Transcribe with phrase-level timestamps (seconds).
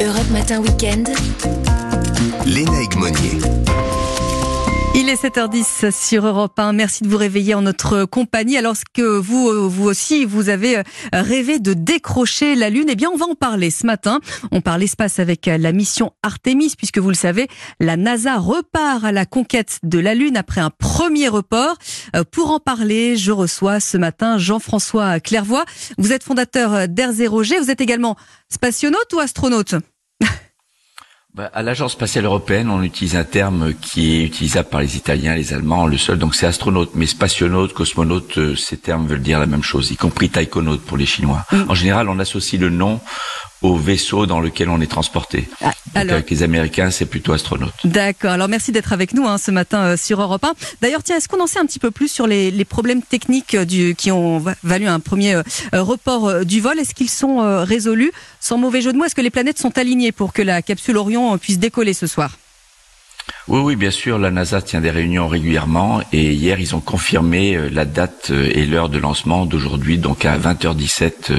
[0.00, 1.08] Europe Matin Weekend.
[2.44, 3.40] Léna Egmonier.
[4.98, 6.72] Il est 7h10 sur Europe 1.
[6.72, 8.56] Merci de vous réveiller en notre compagnie.
[8.56, 10.82] Alors que vous, euh, vous aussi, vous avez euh,
[11.12, 14.20] rêvé de décrocher la Lune, eh bien, on va en parler ce matin.
[14.52, 17.46] On parle espace avec euh, la mission Artemis, puisque vous le savez,
[17.78, 21.76] la NASA repart à la conquête de la Lune après un premier report.
[22.32, 25.62] Pour en parler, je reçois ce matin Jean-François Clairvoy.
[25.98, 27.12] Vous êtes fondateur d'Air.
[27.12, 28.16] Vous êtes également
[28.48, 29.74] spationaute ou astronaute?
[31.52, 35.52] À l'Agence spatiale européenne, on utilise un terme qui est utilisable par les Italiens, les
[35.52, 36.18] Allemands, le seul.
[36.18, 39.96] Donc c'est astronaute, mais spationaute, cosmonaute, euh, ces termes veulent dire la même chose, y
[39.96, 41.44] compris taïkonaute pour les Chinois.
[41.52, 41.56] Mm.
[41.68, 43.00] En général, on associe le nom
[43.62, 45.48] au vaisseau dans lequel on est transporté.
[45.62, 47.72] Ah, avec les Américains, c'est plutôt astronaute.
[47.84, 48.32] D'accord.
[48.32, 50.54] Alors merci d'être avec nous hein, ce matin euh, sur Europe 1.
[50.82, 53.64] D'ailleurs, tiens, est-ce qu'on en sait un petit peu plus sur les, problèmes techniques euh,
[53.64, 55.42] du, qui ont valu un premier euh,
[55.72, 56.78] report du vol?
[56.78, 58.12] Est-ce qu'ils sont résolus?
[58.40, 60.96] Sans mauvais jeu de mots, est-ce que les planètes sont alignées pour que la capsule
[60.96, 62.36] Orion puisse décoller ce soir?
[63.48, 67.70] Oui, oui, bien sûr, la NASA tient des réunions régulièrement et hier ils ont confirmé
[67.70, 71.32] la date et l'heure de lancement d'aujourd'hui, donc à 20h17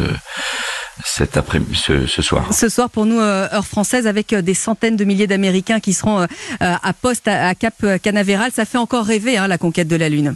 [2.51, 5.93] Ce soir pour nous euh, heure française avec euh, des centaines de milliers d'Américains qui
[5.93, 6.25] seront euh,
[6.59, 10.35] à poste à, Cap Canaveral, ça fait encore rêver hein, la conquête de la Lune.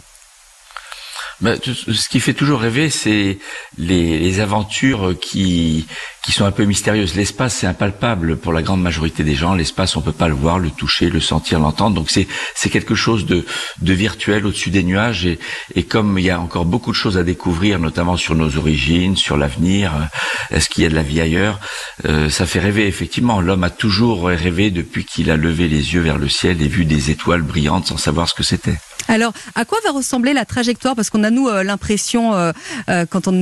[1.42, 3.38] Ben, ce qui fait toujours rêver, c'est
[3.76, 5.86] les, aventures qui
[6.24, 7.16] qui sont un peu mystérieuses.
[7.16, 9.56] L'espace, c'est impalpable pour la grande majorité des gens.
[9.56, 11.96] L'espace, on peut pas le voir, le toucher, le sentir, l'entendre.
[11.96, 13.44] Donc c'est c'est quelque chose de
[13.80, 15.26] de virtuel au-dessus des nuages.
[15.26, 15.40] Et,
[15.74, 19.16] et comme il y a encore beaucoup de choses à découvrir, notamment sur nos origines,
[19.16, 21.58] sur l'avenir, euh, est-ce qu'il y a de la vie ailleurs
[22.04, 23.40] euh, Ça fait rêver effectivement.
[23.40, 26.84] L'homme a toujours rêvé depuis qu'il a levé les yeux vers le ciel et vu
[26.84, 28.78] des étoiles brillantes sans savoir ce que c'était.
[29.12, 30.96] Alors, à quoi va ressembler la trajectoire?
[30.96, 32.52] Parce qu'on a nous euh, l'impression, euh,
[32.88, 33.32] euh, quand on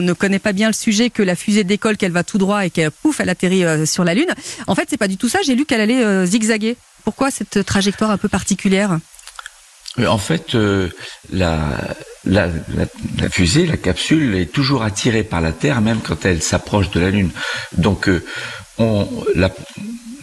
[0.00, 2.70] ne connaît pas bien le sujet, que la fusée décolle, qu'elle va tout droit et
[2.70, 4.34] qu'elle pouf, elle atterrit sur la Lune.
[4.66, 5.38] En fait, c'est pas du tout ça.
[5.46, 6.76] J'ai lu qu'elle allait zigzaguer.
[7.04, 8.98] Pourquoi cette trajectoire un peu particulière?
[10.04, 10.56] En fait,
[11.32, 11.60] la,
[12.24, 12.48] la,
[13.30, 17.10] fusée, la capsule, est toujours attirée par la Terre, même quand elle s'approche de la
[17.10, 17.30] Lune.
[17.76, 18.10] Donc,
[18.78, 19.50] on, la,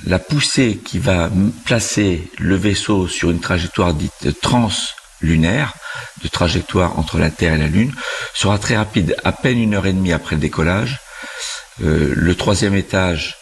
[0.05, 1.29] la poussée qui va
[1.65, 5.73] placer le vaisseau sur une trajectoire dite translunaire,
[6.23, 7.93] de trajectoire entre la Terre et la Lune,
[8.33, 10.99] sera très rapide, à peine une heure et demie après le décollage.
[11.83, 13.35] Euh, le troisième étage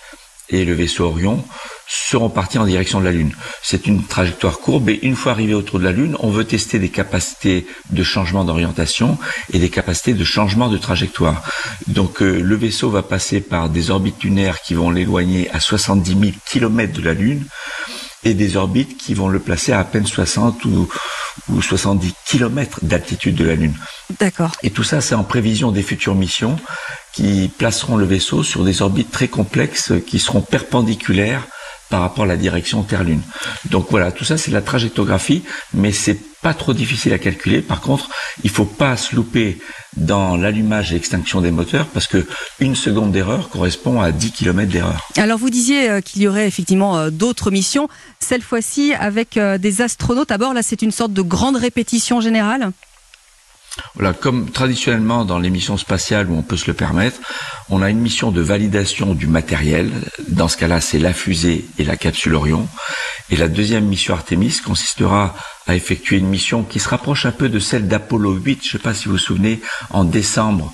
[0.50, 1.46] et le vaisseau Orion
[1.88, 3.36] seront partis en direction de la Lune.
[3.62, 6.80] C'est une trajectoire courbe et une fois arrivé autour de la Lune, on veut tester
[6.80, 9.18] des capacités de changement d'orientation
[9.52, 11.44] et des capacités de changement de trajectoire.
[11.88, 16.12] Donc euh, le vaisseau va passer par des orbites lunaires qui vont l'éloigner à 70
[16.12, 17.46] 000 km de la Lune
[18.24, 20.88] et des orbites qui vont le placer à à peine 60 ou,
[21.50, 23.76] ou 70 km d'altitude de la Lune.
[24.18, 24.52] D'accord.
[24.64, 26.58] Et tout ça, c'est en prévision des futures missions
[27.14, 31.44] qui placeront le vaisseau sur des orbites très complexes qui seront perpendiculaires
[31.94, 33.22] par rapport à la direction Terre-Lune.
[33.70, 35.44] Donc voilà, tout ça c'est la trajectographie,
[35.76, 37.62] mais c'est pas trop difficile à calculer.
[37.62, 38.10] Par contre,
[38.44, 39.60] il faut pas se louper
[39.96, 42.26] dans l'allumage et l'extinction des moteurs parce que
[42.60, 45.08] une seconde d'erreur correspond à 10 km d'erreur.
[45.18, 47.88] Alors vous disiez euh, qu'il y aurait effectivement euh, d'autres missions,
[48.20, 50.56] cette fois-ci avec euh, des astronautes à bord.
[50.56, 52.72] Là, c'est une sorte de grande répétition générale.
[53.96, 57.20] Voilà, comme traditionnellement dans les missions spatiales où on peut se le permettre,
[57.70, 59.92] on a une mission de validation du matériel.
[60.30, 62.68] Dans ce cas-là, c'est la fusée et la capsule Orion.
[63.32, 65.36] Et la deuxième mission Artemis consistera
[65.66, 68.60] à effectuer une mission qui se rapproche un peu de celle d'Apollo 8.
[68.62, 70.72] Je ne sais pas si vous vous souvenez, en décembre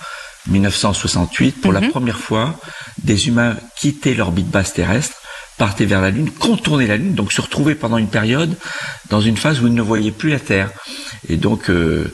[0.47, 1.91] 1968, pour la mhm.
[1.91, 2.59] première fois,
[3.03, 5.15] des humains quittaient l'orbite basse terrestre
[5.59, 8.55] partaient vers la Lune, contourner la Lune, donc se retrouver pendant une période
[9.09, 10.71] dans une phase où ils ne voyaient plus la Terre.
[11.27, 12.11] Et donc euh,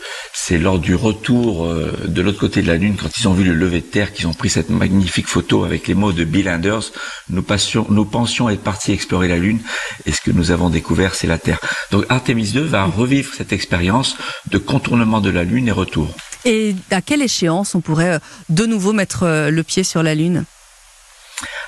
[0.47, 3.44] c'est lors du retour euh, de l'autre côté de la Lune, quand ils ont vu
[3.44, 6.47] le lever de terre, qu'ils ont pris cette magnifique photo avec les mots de Bill
[6.47, 6.91] Anders,
[7.31, 9.59] nous, passions, nous pensions être partis explorer la Lune,
[10.06, 11.57] et ce que nous avons découvert, c'est la Terre.
[11.89, 14.17] Donc Artemis 2 va revivre cette expérience
[14.51, 16.13] de contournement de la Lune et retour.
[16.45, 18.19] Et à quelle échéance on pourrait euh,
[18.50, 20.45] de nouveau mettre le pied sur la Lune?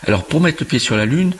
[0.06, 1.34] Alors pour mettre le pied sur la Lune,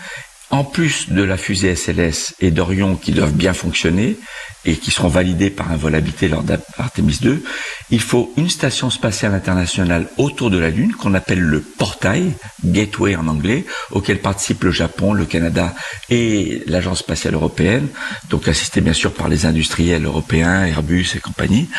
[0.50, 4.18] en plus de la fusée SLS et d'Orion qui doivent bien fonctionner
[4.66, 7.44] et qui seront validés par un vol habité lors d'Artemis 2,
[7.90, 12.34] il faut une station spatiale internationale autour de la Lune qu'on appelle le portail,
[12.66, 15.74] Gateway en anglais, auquel participent le Japon, le Canada
[16.10, 17.88] et l'Agence spatiale européenne,
[18.30, 21.70] donc assisté bien sûr par les industriels européens, Airbus et compagnie.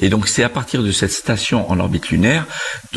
[0.00, 2.46] Et donc c'est à partir de cette station en orbite lunaire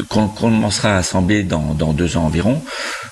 [0.10, 2.64] qu'on commencera à assembler dans deux ans environ,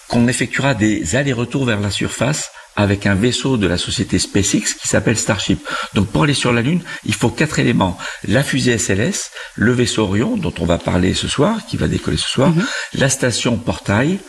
[0.08, 4.88] qu'on effectuera des allers-retours vers la surface avec un vaisseau de la société SpaceX qui
[4.88, 5.60] s'appelle Starship.
[5.96, 7.98] Donc pour aller sur la Lune, il faut quatre éléments.
[8.28, 12.18] La fusée SLS, le vaisseau Orion, dont on va parler ce soir, qui va décoller
[12.18, 12.66] ce soir, mhm.
[12.94, 14.20] la station Portail,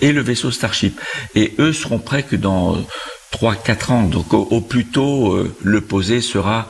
[0.00, 0.98] et le vaisseau Starship.
[1.34, 2.82] Et eux seront prêts que dans
[3.32, 4.02] 3-4 ans.
[4.04, 6.68] Donc au, plus tôt, euh, le posé sera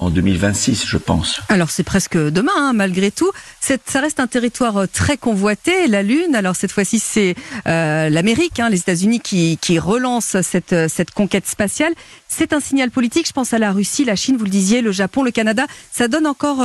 [0.00, 1.40] en 2026, je pense.
[1.48, 3.30] Alors c'est presque demain, hein, malgré tout.
[3.60, 6.34] Ça reste un territoire euh, très convoité, la Lune.
[6.34, 7.34] Alors cette fois-ci, c'est
[7.66, 11.92] euh, l'Amérique, hein, les États-Unis qui, qui relancent cette, euh, cette conquête spatiale.
[12.28, 13.28] C'est un signal politique.
[13.28, 15.66] Je pense à la Russie, la Chine, vous le disiez, le Japon, le Canada.
[15.92, 16.64] Ça donne encore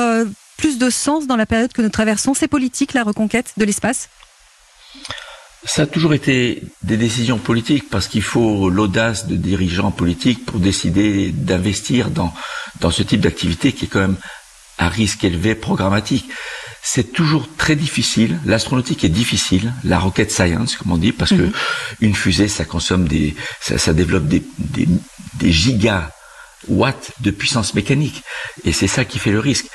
[0.58, 2.34] plus de sens dans la période que nous traversons.
[2.34, 4.10] C'est politique, la reconquête de l'espace?
[5.66, 10.60] Ça a toujours été des décisions politiques parce qu'il faut l'audace de dirigeants politiques pour
[10.60, 12.34] décider d'investir dans,
[12.82, 14.18] dans ce type d'activité qui est quand même
[14.78, 16.30] à risque élevé programmatique.
[16.84, 18.40] C'est toujours très difficile.
[18.46, 21.54] L'astronautique est difficile, la rocket science, comme on dit, parce que mhm.
[22.02, 24.88] une fusée, ça consomme des, ça, ça développe des, des,
[25.40, 26.12] des gigas
[26.68, 28.22] watts de puissance mécanique.
[28.66, 29.66] Et c'est ça qui fait le risque.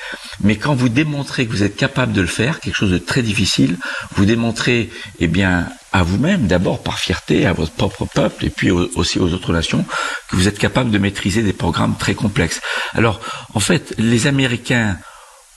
[0.41, 3.21] Mais quand vous démontrez que vous êtes capable de le faire, quelque chose de très
[3.21, 3.77] difficile,
[4.15, 4.89] vous démontrez,
[5.19, 9.33] eh bien, à vous-même, d'abord par fierté, à votre propre peuple, et puis aussi aux
[9.33, 9.85] autres nations,
[10.29, 12.61] que vous êtes capable de maîtriser des programmes très complexes.
[12.93, 13.19] Alors,
[13.53, 14.97] en fait, les Américains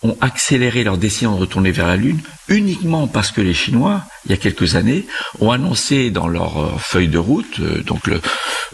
[0.02, 4.30] ont accéléré leur décision de retourner vers la Lune uniquement parce que les Chinois, il
[4.30, 5.06] y a quelques années,
[5.40, 8.10] ont annoncé dans leur euh, feuille de route, euh, donc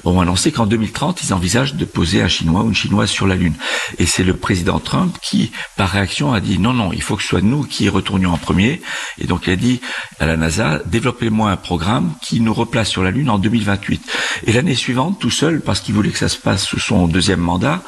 [0.04, 3.34] ont annoncé qu'en 2030, ils envisagent de poser un Chinois ou une Chinoise sur la
[3.34, 3.54] Lune.
[3.98, 7.22] Et c'est le président Trump qui, par réaction, a dit non, non, il faut que
[7.22, 8.80] ce soit nous qui retournions en premier.
[9.18, 9.80] Et donc il a dit
[10.18, 14.02] à la NASA, développez-moi un programme qui nous replace sur la Lune en 2028.
[14.46, 17.40] Et l'année suivante, tout seul, parce qu'il voulait que ça se passe sous son deuxième
[17.40, 17.82] mandat,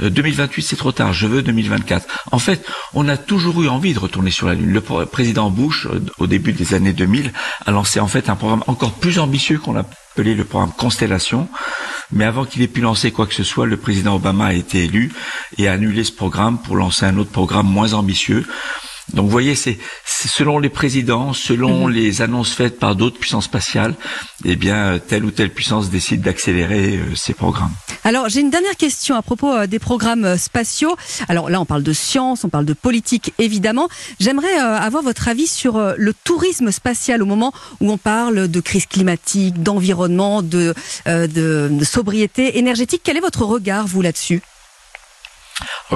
[0.00, 2.06] 2028 euh, c'est trop tard, je veux 2024.
[2.32, 2.64] En fait,
[2.94, 4.70] on a toujours eu envie de retourner sur la Lune.
[4.70, 5.88] Le président Bush,
[6.18, 7.32] au début des années 2000,
[7.66, 11.48] a lancé en fait un programme encore plus ambitieux qu'on a appelé le programme Constellation.
[12.12, 14.84] Mais avant qu'il ait pu lancer quoi que ce soit, le président Obama a été
[14.84, 15.12] élu
[15.58, 18.46] et a annulé ce programme pour lancer un autre programme moins ambitieux
[19.14, 21.94] donc vous voyez, c'est selon les présidents, selon mhm.
[21.94, 23.94] les annonces faites par d'autres puissances spatiales,
[24.44, 27.72] eh bien telle ou telle puissance décide d'accélérer euh, ses programmes.
[28.04, 30.96] Alors j'ai une dernière question à propos euh, des programmes euh, spatiaux.
[31.28, 33.88] Alors là on parle de science, on parle de politique évidemment.
[34.18, 38.86] J'aimerais avoir votre avis sur le tourisme spatial au moment où on parle de crise
[38.86, 40.74] climatique, d'environnement, de,
[41.06, 43.02] de sobriété énergétique.
[43.04, 44.42] Quel est votre regard vous là-dessus?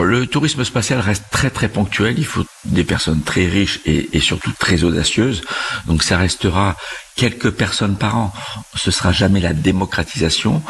[0.03, 2.19] Le tourisme spatial reste très très ponctuel.
[2.19, 5.43] Il faut des personnes très riches et, surtout très audacieuses.
[5.87, 6.77] Donc ça restera
[7.17, 8.33] quelques personnes par an.
[8.75, 10.63] Ce sera jamais la démocratisation.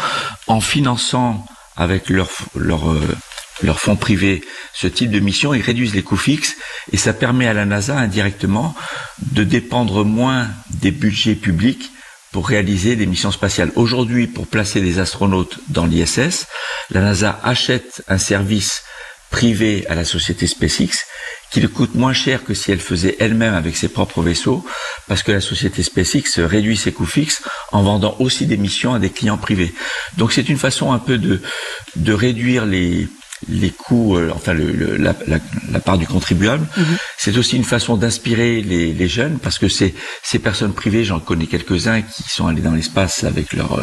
[0.46, 4.42] En finançant avec leur euh, fonds privés
[4.74, 6.56] ce type de mission, ils réduisent les coûts fixes
[6.92, 8.74] et ça permet à la NASA indirectement
[9.22, 11.90] de dépendre moins des budgets publics
[12.32, 13.70] pour réaliser des missions spatiales.
[13.76, 16.46] Aujourd'hui, pour placer des astronautes dans l'ISS,
[16.90, 18.82] la NASA achète un service
[19.30, 21.06] privé à la société SpaceX
[21.50, 24.64] qui le coûte moins cher que si elle faisait elle-même avec ses propres vaisseaux,
[25.06, 28.98] parce que la société SpaceX réduit ses coûts fixes en vendant aussi des missions à
[28.98, 29.72] des clients privés.
[30.16, 31.40] Donc c'est une façon un peu de,
[31.94, 33.06] de réduire les,
[33.48, 36.66] les coûts, euh, enfin le, la, la, part du contribuable.
[36.76, 36.84] Mhm.
[37.18, 41.20] C'est aussi une façon d'inspirer les, les, jeunes parce que c'est ces personnes privées, j'en
[41.20, 43.80] connais quelques-uns qui sont allés dans l'espace avec leurs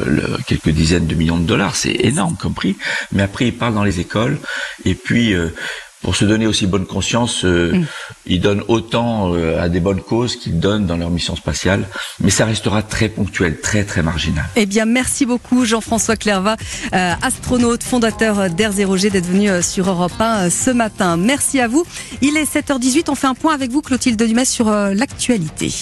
[0.47, 1.75] quelques dizaines de millions de dollars.
[1.75, 2.75] C'est énorme comme prix,
[3.11, 4.37] mais après ils parlent dans les écoles
[4.85, 5.49] et puis euh,
[6.01, 7.85] pour se donner aussi bonne conscience, euh, mm.
[8.25, 11.87] ils donnent autant euh, à des bonnes causes qu'ils donnent dans leur mission spatiale,
[12.19, 14.45] mais ça restera très ponctuel, très très marginal.
[14.55, 16.57] Eh bien, merci beaucoup Jean-François Clervat,
[16.93, 21.17] euh, astronaute, fondateur d'Air 0G, d'être venu sur Europe 1 ce matin.
[21.17, 21.85] Merci à vous.
[22.21, 25.69] Il est 7h18, on fait un point avec vous Clotilde Dumas sur l'actualité.